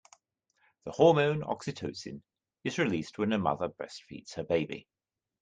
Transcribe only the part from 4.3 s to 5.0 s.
her baby.